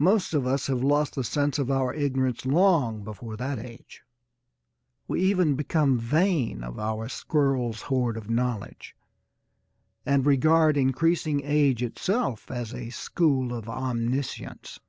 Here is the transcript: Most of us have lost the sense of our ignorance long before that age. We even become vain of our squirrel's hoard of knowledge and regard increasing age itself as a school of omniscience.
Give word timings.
Most 0.00 0.34
of 0.34 0.44
us 0.44 0.66
have 0.66 0.82
lost 0.82 1.14
the 1.14 1.22
sense 1.22 1.56
of 1.56 1.70
our 1.70 1.94
ignorance 1.94 2.44
long 2.44 3.04
before 3.04 3.36
that 3.36 3.60
age. 3.60 4.02
We 5.06 5.20
even 5.20 5.54
become 5.54 6.00
vain 6.00 6.64
of 6.64 6.80
our 6.80 7.08
squirrel's 7.08 7.82
hoard 7.82 8.16
of 8.16 8.28
knowledge 8.28 8.96
and 10.04 10.26
regard 10.26 10.76
increasing 10.76 11.42
age 11.44 11.80
itself 11.80 12.50
as 12.50 12.74
a 12.74 12.90
school 12.90 13.54
of 13.54 13.68
omniscience. 13.68 14.80